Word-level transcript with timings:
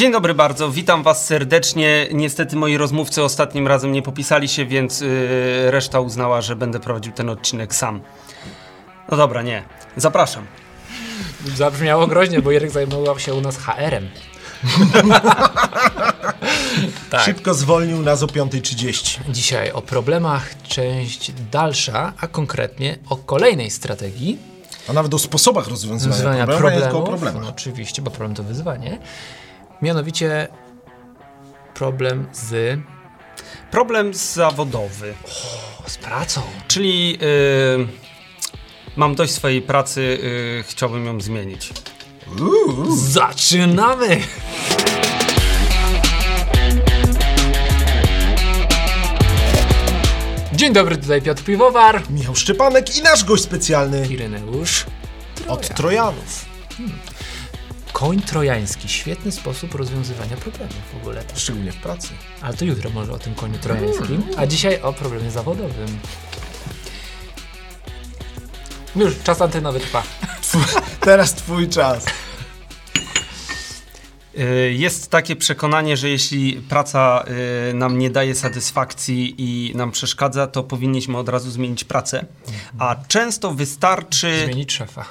Dzień 0.00 0.12
dobry 0.12 0.34
bardzo, 0.34 0.70
witam 0.70 1.02
was 1.02 1.26
serdecznie. 1.26 2.08
Niestety 2.12 2.56
moi 2.56 2.76
rozmówcy 2.76 3.22
ostatnim 3.22 3.68
razem 3.68 3.92
nie 3.92 4.02
popisali 4.02 4.48
się, 4.48 4.66
więc 4.66 5.00
yy, 5.00 5.70
reszta 5.70 6.00
uznała, 6.00 6.40
że 6.40 6.56
będę 6.56 6.80
prowadził 6.80 7.12
ten 7.12 7.28
odcinek 7.28 7.74
sam. 7.74 8.00
No 9.10 9.16
dobra, 9.16 9.42
nie. 9.42 9.62
Zapraszam. 9.96 10.46
Zabrzmiało 11.56 12.06
groźnie, 12.06 12.42
bo 12.42 12.50
Jerek 12.50 12.70
zajmował 12.70 13.18
się 13.18 13.34
u 13.34 13.40
nas 13.40 13.58
HR-em. 13.58 14.08
tak. 17.10 17.24
Szybko 17.24 17.54
zwolnił 17.54 18.02
nas 18.02 18.22
o 18.22 18.26
5.30. 18.26 19.18
Dzisiaj 19.28 19.72
o 19.72 19.82
problemach, 19.82 20.62
część 20.62 21.32
dalsza, 21.52 22.12
a 22.20 22.26
konkretnie 22.26 22.98
o 23.08 23.16
kolejnej 23.16 23.70
strategii. 23.70 24.38
A 24.88 24.92
nawet 24.92 25.14
o 25.14 25.18
sposobach 25.18 25.68
rozwiązywania, 25.68 26.46
rozwiązywania 26.46 26.46
problemów. 26.46 27.08
problemów. 27.08 27.48
Oczywiście, 27.48 28.02
bo 28.02 28.10
problem 28.10 28.34
to 28.34 28.42
wyzwanie. 28.42 28.98
Mianowicie 29.82 30.48
problem 31.74 32.26
z... 32.32 32.80
Problem 33.70 34.14
zawodowy. 34.14 35.14
O, 35.24 35.90
z 35.90 35.98
pracą. 35.98 36.42
Czyli 36.68 37.10
yy, 37.10 37.88
mam 38.96 39.14
dość 39.14 39.32
swojej 39.32 39.62
pracy, 39.62 40.18
yy, 40.22 40.62
chciałbym 40.62 41.06
ją 41.06 41.20
zmienić. 41.20 41.72
Uuu. 42.40 42.96
Zaczynamy! 42.96 44.20
Dzień 50.52 50.72
dobry, 50.72 50.96
tutaj 50.96 51.22
Piotr 51.22 51.42
Piwowar. 51.44 52.02
Michał 52.10 52.34
Szczepanek 52.34 52.98
i 52.98 53.02
nasz 53.02 53.24
gość 53.24 53.42
specjalny. 53.42 54.06
Ireneusz. 54.06 54.86
Trojan. 55.34 55.54
Od 55.58 55.68
Trojanów. 55.74 56.44
Hmm. 56.76 56.98
Koń 57.92 58.22
trojański. 58.22 58.88
Świetny 58.88 59.32
sposób 59.32 59.74
rozwiązywania 59.74 60.36
problemów 60.36 60.76
w 60.92 60.96
ogóle. 60.96 61.22
Szczególnie 61.34 61.72
w 61.72 61.76
pracy. 61.76 62.08
Ale 62.42 62.54
to 62.54 62.64
jutro 62.64 62.90
może 62.90 63.12
o 63.12 63.18
tym 63.18 63.34
koniu 63.34 63.58
trojańskim. 63.58 64.22
A 64.36 64.46
dzisiaj 64.46 64.82
o 64.82 64.92
problemie 64.92 65.30
zawodowym. 65.30 65.98
Już, 68.96 69.22
czas 69.22 69.42
antenowy 69.42 69.80
trwa. 69.80 70.02
Teraz 71.00 71.34
twój 71.34 71.68
czas. 71.68 72.06
Y, 74.38 74.72
jest 74.72 75.10
takie 75.10 75.36
przekonanie, 75.36 75.96
że 75.96 76.08
jeśli 76.08 76.52
praca 76.52 77.24
y, 77.70 77.74
nam 77.74 77.98
nie 77.98 78.10
daje 78.10 78.34
satysfakcji 78.34 79.34
i 79.38 79.76
nam 79.76 79.90
przeszkadza, 79.90 80.46
to 80.46 80.62
powinniśmy 80.62 81.18
od 81.18 81.28
razu 81.28 81.50
zmienić 81.50 81.84
pracę. 81.84 82.24
A 82.78 82.96
często 83.08 83.54
wystarczy. 83.54 84.44
Zmienić 84.44 84.72
szefa. 84.72 85.04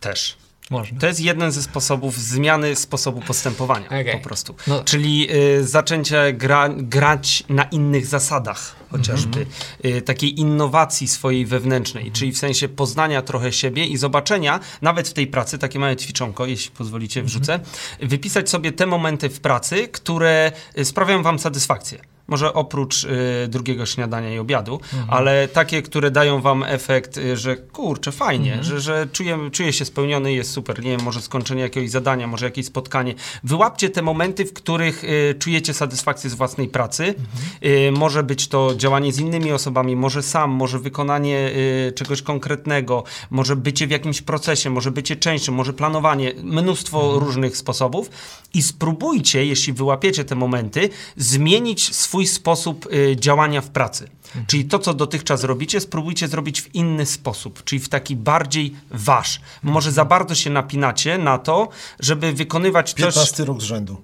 Też. 0.00 0.36
Można. 0.72 0.98
To 0.98 1.06
jest 1.06 1.20
jeden 1.20 1.52
ze 1.52 1.62
sposobów 1.62 2.18
zmiany 2.18 2.76
sposobu 2.76 3.20
postępowania 3.20 3.86
okay. 3.86 4.12
po 4.12 4.18
prostu. 4.18 4.54
No. 4.66 4.84
Czyli 4.84 5.28
y, 5.34 5.66
zaczęcie 5.66 6.32
gra, 6.32 6.68
grać 6.68 7.44
na 7.48 7.64
innych 7.64 8.06
zasadach 8.06 8.76
chociażby, 8.90 9.38
mm 9.38 9.48
-hmm. 9.50 9.96
y, 9.96 10.02
takiej 10.02 10.40
innowacji 10.40 11.08
swojej 11.08 11.46
wewnętrznej, 11.46 12.02
mm 12.02 12.12
-hmm. 12.12 12.18
czyli 12.18 12.32
w 12.32 12.38
sensie 12.38 12.68
poznania 12.68 13.22
trochę 13.22 13.52
siebie 13.52 13.86
i 13.86 13.96
zobaczenia, 13.96 14.60
nawet 14.82 15.08
w 15.08 15.12
tej 15.12 15.26
pracy, 15.26 15.58
takie 15.58 15.78
małe 15.78 15.96
ćwiczonko, 15.96 16.46
jeśli 16.46 16.70
pozwolicie, 16.70 17.20
mhm. 17.20 17.28
wrzucę, 17.28 17.54
mm 17.54 17.66
-hmm. 17.66 18.08
wypisać 18.08 18.50
sobie 18.50 18.72
te 18.72 18.86
momenty 18.86 19.28
w 19.28 19.40
pracy, 19.40 19.88
które 19.88 20.52
y, 20.78 20.84
sprawiają 20.84 21.22
wam 21.22 21.38
satysfakcję. 21.38 21.98
Może 22.32 22.54
oprócz 22.54 23.04
y, 23.04 23.08
drugiego 23.48 23.86
śniadania 23.86 24.34
i 24.34 24.38
obiadu, 24.38 24.74
mhm. 24.74 25.04
ale 25.10 25.48
takie, 25.48 25.82
które 25.82 26.10
dają 26.10 26.40
wam 26.40 26.62
efekt, 26.62 27.18
y, 27.18 27.36
że 27.36 27.56
kurczę, 27.56 28.12
fajnie, 28.12 28.52
mhm. 28.52 28.64
że, 28.64 28.80
że 28.80 29.06
czuję, 29.12 29.38
czuję 29.52 29.72
się 29.72 29.84
spełniony, 29.84 30.32
jest 30.32 30.50
super. 30.50 30.82
Nie 30.82 30.90
wiem, 30.90 31.02
może 31.02 31.20
skończenie 31.20 31.62
jakiegoś 31.62 31.90
zadania, 31.90 32.26
może 32.26 32.46
jakieś 32.46 32.66
spotkanie. 32.66 33.14
Wyłapcie 33.44 33.90
te 33.90 34.02
momenty, 34.02 34.44
w 34.44 34.52
których 34.52 35.04
y, 35.04 35.34
czujecie 35.38 35.74
satysfakcję 35.74 36.30
z 36.30 36.34
własnej 36.34 36.68
pracy. 36.68 37.04
Mhm. 37.04 37.74
Y, 37.88 37.92
może 37.92 38.22
być 38.22 38.48
to 38.48 38.74
działanie 38.76 39.12
z 39.12 39.18
innymi 39.18 39.52
osobami, 39.52 39.96
może 39.96 40.22
sam, 40.22 40.50
może 40.50 40.78
wykonanie 40.78 41.50
y, 41.88 41.92
czegoś 41.92 42.22
konkretnego, 42.22 43.04
może 43.30 43.56
bycie 43.56 43.86
w 43.86 43.90
jakimś 43.90 44.22
procesie, 44.22 44.70
może 44.70 44.90
bycie 44.90 45.16
częścią, 45.16 45.52
może 45.52 45.72
planowanie, 45.72 46.32
mnóstwo 46.42 47.04
mhm. 47.04 47.24
różnych 47.24 47.56
sposobów. 47.56 48.10
I 48.54 48.62
spróbujcie, 48.62 49.46
jeśli 49.46 49.72
wyłapiecie 49.72 50.24
te 50.24 50.34
momenty, 50.34 50.90
zmienić 51.16 51.94
swój 51.94 52.21
swój 52.26 52.42
sposób 52.42 52.88
y, 52.92 53.16
działania 53.16 53.60
w 53.60 53.68
pracy. 53.68 54.08
Mhm. 54.26 54.46
Czyli 54.46 54.64
to, 54.64 54.78
co 54.78 54.94
dotychczas 54.94 55.44
robicie, 55.44 55.80
spróbujcie 55.80 56.28
zrobić 56.28 56.62
w 56.62 56.74
inny 56.74 57.06
sposób, 57.06 57.64
czyli 57.64 57.80
w 57.80 57.88
taki 57.88 58.16
bardziej 58.16 58.74
wasz. 58.90 59.40
Może 59.62 59.92
za 59.92 60.04
bardzo 60.04 60.34
się 60.34 60.50
napinacie 60.50 61.18
na 61.18 61.38
to, 61.38 61.68
żeby 62.00 62.32
wykonywać 62.32 62.94
15 62.94 63.20
coś... 63.20 63.28
15 63.28 63.44
rok 63.44 63.60
z 63.60 63.64
rzędu. 63.64 64.02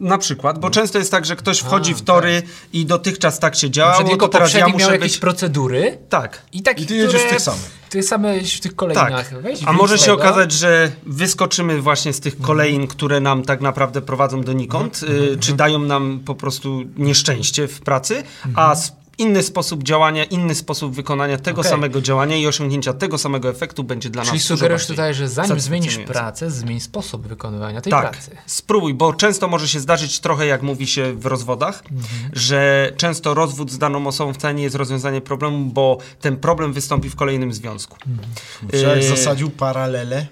Na 0.00 0.18
przykład, 0.18 0.58
bo 0.58 0.68
no. 0.68 0.74
często 0.74 0.98
jest 0.98 1.10
tak, 1.10 1.24
że 1.24 1.36
ktoś 1.36 1.58
wchodzi 1.58 1.92
A, 1.92 1.96
w 1.96 2.02
tory 2.02 2.42
tak. 2.42 2.50
i 2.72 2.86
dotychczas 2.86 3.38
tak 3.38 3.56
się 3.56 3.70
działo, 3.70 4.16
to 4.16 4.28
teraz 4.28 4.54
ja 4.54 4.68
muszę 4.68 4.78
miał 4.78 4.92
jakieś 4.92 5.12
być... 5.12 5.18
procedury. 5.18 5.98
Tak. 6.08 6.42
I, 6.52 6.62
tak, 6.62 6.80
I 6.80 6.86
ty 6.86 6.96
jedziesz 6.96 7.20
które... 7.20 7.30
tych 7.30 7.40
samych. 7.40 7.81
Ty 7.92 8.02
same 8.02 8.40
w 8.40 8.60
tych 8.60 8.76
kolejnach. 8.76 9.30
Tak. 9.30 9.42
Weź 9.42 9.60
A 9.66 9.72
może 9.72 9.98
się 9.98 10.12
okazać, 10.12 10.52
że 10.52 10.92
wyskoczymy 11.06 11.82
właśnie 11.82 12.12
z 12.12 12.20
tych 12.20 12.40
kolejn, 12.40 12.86
które 12.86 13.20
nam 13.20 13.42
tak 13.42 13.60
naprawdę 13.60 14.02
prowadzą 14.02 14.42
donikąd, 14.42 15.00
mm 15.02 15.16
-hmm. 15.16 15.38
czy 15.38 15.52
dają 15.52 15.78
nam 15.78 16.20
po 16.24 16.34
prostu 16.34 16.82
nieszczęście 16.96 17.68
w 17.68 17.80
pracy, 17.80 18.22
a 18.54 18.74
z 18.74 19.01
inny 19.22 19.42
sposób 19.42 19.82
działania, 19.82 20.24
inny 20.24 20.54
sposób 20.54 20.94
wykonania 20.94 21.38
tego 21.38 21.60
okay. 21.60 21.70
samego 21.70 22.00
działania 22.00 22.36
i 22.36 22.46
osiągnięcia 22.46 22.92
tego 22.92 23.18
samego 23.18 23.48
efektu 23.48 23.84
będzie 23.84 24.10
dla 24.10 24.22
Czyli 24.22 24.38
nas 24.38 24.46
Czyli 24.46 24.58
sugerujesz 24.58 24.86
tutaj, 24.86 25.14
że 25.14 25.28
zanim 25.28 25.60
zmienisz 25.60 25.98
pracę, 25.98 26.50
zmień 26.50 26.80
sposób 26.80 27.28
wykonywania 27.28 27.80
tej 27.80 27.90
tak, 27.90 28.10
pracy. 28.10 28.36
spróbuj, 28.46 28.94
bo 28.94 29.12
często 29.14 29.48
może 29.48 29.68
się 29.68 29.80
zdarzyć 29.80 30.20
trochę, 30.20 30.46
jak 30.46 30.62
mówi 30.62 30.86
się 30.86 31.12
w 31.12 31.26
rozwodach, 31.26 31.82
mhm. 31.90 32.30
że 32.32 32.92
często 32.96 33.34
rozwód 33.34 33.70
z 33.70 33.78
daną 33.78 34.06
osobą 34.06 34.32
wcale 34.32 34.54
nie 34.54 34.62
jest 34.62 34.76
rozwiązanie 34.76 35.20
problemu, 35.20 35.64
bo 35.64 35.98
ten 36.20 36.36
problem 36.36 36.72
wystąpi 36.72 37.10
w 37.10 37.16
kolejnym 37.16 37.52
związku. 37.52 37.96
Mhm. 38.06 39.00
Czy 39.00 39.08
zasadził 39.08 39.50
paralele? 39.50 40.26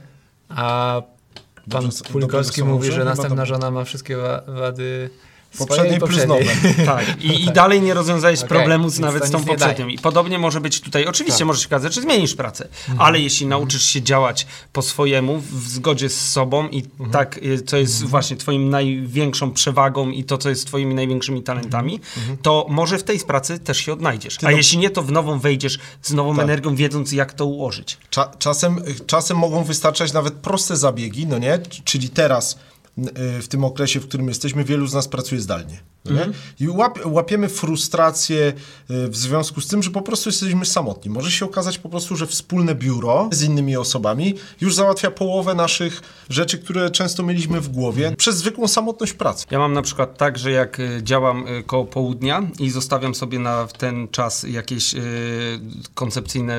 A 0.49 1.03
pan 1.71 1.89
Pulkowski 2.13 2.65
mówi, 2.65 2.93
że 2.93 3.05
następna 3.05 3.45
żona 3.45 3.71
ma 3.71 3.85
wszystkie 3.85 4.17
wady 4.47 5.11
poprzedniej, 5.59 6.01
poprzedniej. 6.01 6.45
plus 6.45 6.77
nowe. 6.77 6.85
tak. 6.87 7.25
I, 7.25 7.45
I 7.45 7.53
dalej 7.53 7.83
nie 7.83 7.95
rozwiązałeś 7.95 8.39
okay. 8.39 8.49
problemu 8.49 8.91
z, 8.91 8.99
nawet 8.99 9.27
z 9.27 9.31
tą 9.31 9.45
poprzednią. 9.45 9.89
I 9.89 9.99
podobnie 9.99 10.39
może 10.39 10.61
być 10.61 10.81
tutaj, 10.81 11.07
oczywiście 11.07 11.39
tak. 11.39 11.47
może 11.47 11.61
się 11.61 11.67
okazać, 11.67 11.95
że 11.95 12.01
zmienisz 12.01 12.35
pracę, 12.35 12.65
mhm. 12.65 13.01
ale 13.01 13.21
jeśli 13.21 13.47
nauczysz 13.47 13.85
się 13.85 14.03
działać 14.03 14.47
po 14.73 14.83
swojemu, 14.83 15.39
w 15.39 15.69
zgodzie 15.69 16.09
z 16.09 16.31
sobą 16.31 16.69
i 16.69 16.79
mhm. 16.79 17.11
tak, 17.11 17.39
y, 17.43 17.63
co 17.63 17.77
jest 17.77 17.95
mhm. 17.95 18.11
właśnie 18.11 18.37
twoim 18.37 18.71
największą 18.71 19.53
przewagą 19.53 20.11
i 20.11 20.25
to, 20.25 20.39
co 20.39 20.49
jest 20.49 20.67
twoimi 20.67 20.95
największymi 20.95 21.43
talentami, 21.43 21.95
mhm. 21.95 22.21
Mhm. 22.21 22.39
to 22.43 22.67
może 22.69 22.99
w 22.99 23.03
tej 23.03 23.19
pracy 23.19 23.59
też 23.59 23.79
się 23.79 23.93
odnajdziesz. 23.93 24.37
Ty 24.37 24.47
A 24.47 24.51
no... 24.51 24.57
jeśli 24.57 24.79
nie, 24.79 24.91
to 24.91 25.03
w 25.03 25.13
nową 25.13 25.39
wejdziesz 25.39 25.79
z 26.03 26.13
nową 26.13 26.35
tak. 26.35 26.45
energią, 26.45 26.75
wiedząc 26.75 27.13
jak 27.13 27.33
to 27.33 27.47
ułożyć. 27.47 27.99
Cza 28.11 28.33
czasem, 28.39 28.83
czasem 29.07 29.37
mogą 29.37 29.65
wystarczać 29.65 30.13
nawet 30.13 30.35
proste 30.35 30.77
zabiegi, 30.77 31.27
no 31.27 31.39
nie? 31.39 31.59
Czyli 31.85 32.09
teraz 32.09 32.59
w 33.41 33.47
tym 33.49 33.65
okresie, 33.65 34.01
w 34.01 34.09
którym 34.09 34.29
jesteśmy, 34.29 34.65
wielu 34.65 34.87
z 34.87 34.95
nas 34.95 35.09
pracuje 35.09 35.41
zdalnie. 35.41 35.81
Mm. 36.07 36.33
I 36.61 36.69
łap, 36.69 36.99
łapiemy 37.05 37.49
frustrację 37.49 38.53
y, 38.91 39.09
w 39.09 39.17
związku 39.17 39.61
z 39.61 39.67
tym, 39.67 39.83
że 39.83 39.91
po 39.91 40.03
prostu 40.03 40.29
jesteśmy 40.29 40.67
samotni. 40.67 41.11
Może 41.11 41.31
się 41.31 41.45
okazać 41.45 41.79
po 41.79 41.89
prostu, 41.89 42.17
że 42.17 42.27
wspólne 42.27 42.75
biuro 42.75 43.29
z 43.33 43.43
innymi 43.43 43.77
osobami 43.77 44.35
już 44.61 44.75
załatwia 44.75 45.11
połowę 45.11 45.55
naszych 45.55 46.03
rzeczy, 46.31 46.59
które 46.59 46.91
często 46.91 47.23
mieliśmy 47.23 47.61
w 47.61 47.69
głowie 47.69 48.07
mm. 48.07 48.17
przez 48.17 48.37
zwykłą 48.37 48.69
samotność 48.69 49.13
pracy. 49.13 49.47
Ja 49.51 49.59
mam 49.59 49.73
na 49.73 49.83
przykład 49.83 50.19
tak, 50.19 50.39
że 50.39 50.51
jak 50.51 50.81
y, 50.81 51.01
działam 51.03 51.49
y, 51.49 51.63
koło 51.63 51.85
południa 51.85 52.43
i 52.59 52.71
zostawiam 52.71 53.15
sobie 53.15 53.39
na 53.39 53.67
ten 53.67 54.09
czas 54.09 54.43
jakieś 54.43 54.95
koncepcyjne 55.95 56.59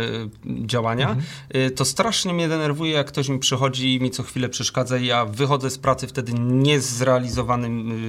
działania, 0.66 1.10
mm. 1.10 1.72
to 1.76 1.86
strasznie 1.86 2.34
mnie 2.34 2.48
denerwuje, 2.48 2.92
jak 2.92 3.08
ktoś 3.08 3.30
mi 3.30 3.40
przychodzi 3.40 3.96
i 3.96 4.02
mi 4.02 4.12
co 4.12 4.24
chwilę 4.24 4.50
przeszkadza 4.50 4.98
i 4.98 5.06
ja 5.06 5.26
wychodzę 5.26 5.70
z 5.70 5.78
pracy 5.78 6.08
wtedy 6.08 6.34
niezrealizowanym 6.34 8.02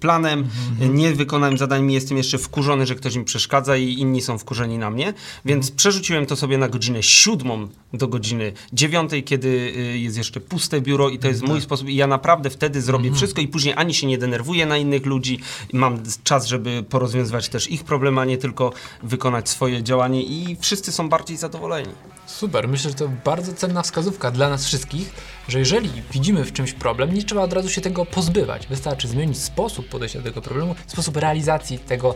planem, 0.00 0.48
mhm 0.80 0.94
nie 0.94 1.12
wykonałem 1.12 1.58
zadań, 1.58 1.92
jestem 1.92 2.16
jeszcze 2.16 2.38
wkurzony, 2.38 2.86
że 2.86 2.94
ktoś 2.94 3.16
mi 3.16 3.24
przeszkadza 3.24 3.76
i 3.76 3.92
inni 3.92 4.22
są 4.22 4.38
wkurzeni 4.38 4.78
na 4.78 4.90
mnie, 4.90 5.14
więc 5.44 5.64
mhm. 5.66 5.76
przerzuciłem 5.76 6.26
to 6.26 6.36
sobie 6.36 6.58
na 6.58 6.68
godzinę 6.68 7.02
siódmą 7.02 7.68
do 7.92 8.08
godziny 8.08 8.52
dziewiątej, 8.72 9.24
kiedy 9.24 9.48
y, 9.48 9.98
jest 9.98 10.16
jeszcze 10.16 10.40
puste 10.40 10.80
biuro 10.80 11.08
i 11.08 11.18
to 11.18 11.28
jest 11.28 11.42
mój 11.42 11.54
tak. 11.54 11.62
sposób 11.62 11.88
i 11.88 11.96
ja 11.96 12.06
naprawdę 12.06 12.50
wtedy 12.50 12.82
zrobię 12.82 13.08
mhm. 13.08 13.16
wszystko 13.16 13.40
i 13.40 13.48
później 13.48 13.74
ani 13.76 13.94
się 13.94 14.06
nie 14.06 14.18
denerwuję 14.18 14.66
na 14.66 14.76
innych 14.76 15.06
ludzi, 15.06 15.38
mam 15.72 16.02
czas, 16.24 16.46
żeby 16.46 16.84
porozwiązywać 16.88 17.48
też 17.48 17.70
ich 17.70 17.84
problemy, 17.84 18.20
a 18.20 18.24
nie 18.24 18.38
tylko 18.38 18.72
wykonać 19.02 19.48
swoje 19.48 19.82
działanie 19.82 20.22
i 20.22 20.56
wszyscy 20.60 20.92
są 20.92 21.08
bardziej 21.08 21.36
zadowoleni. 21.36 21.92
Super, 22.38 22.68
myślę, 22.68 22.90
że 22.90 22.96
to 22.96 23.08
bardzo 23.08 23.52
cenna 23.52 23.82
wskazówka 23.82 24.30
dla 24.30 24.48
nas 24.48 24.66
wszystkich, 24.66 25.12
że 25.48 25.58
jeżeli 25.58 26.02
widzimy 26.12 26.44
w 26.44 26.52
czymś 26.52 26.72
problem, 26.72 27.14
nie 27.14 27.24
trzeba 27.24 27.42
od 27.42 27.52
razu 27.52 27.68
się 27.68 27.80
tego 27.80 28.06
pozbywać. 28.06 28.66
Wystarczy 28.66 29.08
zmienić 29.08 29.38
sposób 29.38 29.88
podejścia 29.88 30.18
do 30.18 30.24
tego 30.24 30.42
problemu, 30.42 30.74
sposób 30.86 31.16
realizacji 31.16 31.78
tego 31.78 32.14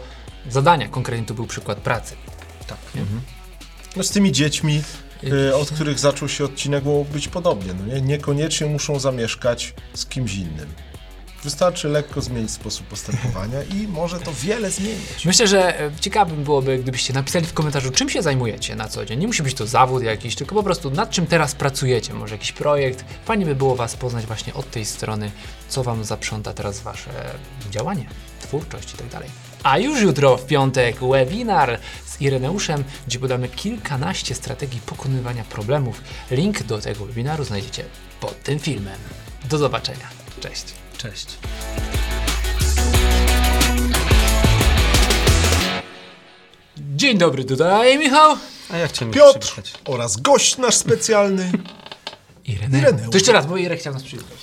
zadania. 0.50 0.88
Konkretnie 0.88 1.26
to 1.26 1.35
był 1.35 1.47
przykład 1.47 1.79
pracy. 1.79 2.17
Tak. 2.67 2.79
Mhm. 2.97 3.20
No 3.97 4.03
z 4.03 4.11
tymi 4.11 4.32
dziećmi, 4.32 4.82
y, 5.25 5.56
od 5.56 5.70
których 5.70 5.99
zaczął 5.99 6.29
się 6.29 6.44
odcinek, 6.44 6.82
było 6.82 7.05
być 7.05 7.29
podobnie. 7.29 7.75
No 7.75 7.94
nie? 7.94 8.00
Niekoniecznie 8.00 8.67
muszą 8.67 9.00
zamieszkać 9.00 9.75
z 9.94 10.06
kimś 10.06 10.35
innym. 10.35 10.69
Wystarczy 11.44 11.88
lekko 11.88 12.20
zmienić 12.20 12.50
sposób 12.50 12.87
postępowania 12.87 13.62
i 13.62 13.88
może 13.88 14.20
to 14.20 14.32
wiele 14.32 14.70
zmienić. 14.70 15.25
Myślę, 15.25 15.46
że 15.46 15.81
e, 15.81 15.90
ciekawym 16.00 16.44
byłoby, 16.44 16.79
gdybyście 16.79 17.12
napisali 17.12 17.46
w 17.46 17.52
komentarzu, 17.52 17.90
czym 17.90 18.08
się 18.08 18.23
zajmujecie 18.23 18.76
na 18.76 18.88
co 18.88 19.05
dzień. 19.05 19.20
Nie 19.20 19.26
musi 19.26 19.43
być 19.43 19.55
to 19.55 19.67
zawód 19.67 20.02
jakiś, 20.02 20.35
tylko 20.35 20.55
po 20.55 20.62
prostu 20.62 20.90
nad 20.90 21.11
czym 21.11 21.26
teraz 21.26 21.55
pracujecie. 21.55 22.14
Może 22.14 22.35
jakiś 22.35 22.52
projekt. 22.52 23.05
Fajnie 23.25 23.46
by 23.46 23.55
było 23.55 23.76
Was 23.76 23.96
poznać 23.96 24.26
właśnie 24.26 24.55
od 24.55 24.70
tej 24.70 24.85
strony, 24.85 25.31
co 25.69 25.82
Wam 25.82 26.05
zaprząta 26.05 26.52
teraz 26.52 26.81
Wasze 26.81 27.11
działanie, 27.70 28.06
twórczość 28.41 28.94
i 28.94 28.96
tak. 28.96 29.23
A 29.62 29.79
już 29.79 30.02
jutro 30.02 30.37
w 30.37 30.46
piątek 30.46 30.96
webinar 31.00 31.79
z 32.06 32.20
Ireneuszem, 32.20 32.84
gdzie 33.06 33.19
podamy 33.19 33.49
kilkanaście 33.49 34.34
strategii 34.34 34.81
pokonywania 34.81 35.44
problemów. 35.44 36.02
Link 36.31 36.62
do 36.62 36.79
tego 36.79 37.06
webinaru 37.06 37.44
znajdziecie 37.44 37.84
pod 38.20 38.43
tym 38.43 38.58
filmem. 38.58 38.99
Do 39.50 39.58
zobaczenia. 39.58 40.08
Cześć. 40.41 40.88
Cześć. 40.99 41.27
Dzień 46.97 47.19
dobry, 47.19 47.45
tutaj 47.45 47.99
Michał. 47.99 48.37
A 48.71 48.77
ja 48.77 48.89
chciałem 48.89 49.15
Piotr 49.15 49.39
przywitać. 49.39 49.73
oraz 49.85 50.17
gość 50.17 50.56
nasz 50.59 50.75
specjalny. 50.75 51.53
Ireneusz. 52.45 52.83
Ireneusz. 52.83 53.11
To 53.11 53.17
jeszcze 53.17 53.33
raz, 53.33 53.47
bo 53.47 53.56
Irek 53.56 53.81
chciał 53.81 53.95
nas 53.95 54.03
przywitać. 54.03 54.39